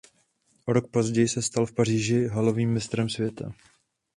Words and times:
O 0.65 0.73
rok 0.73 0.91
později 0.91 1.27
se 1.27 1.41
stal 1.41 1.65
v 1.65 1.73
Paříži 1.73 2.27
halovým 2.27 2.73
mistrem 2.73 3.09
světa. 3.09 3.51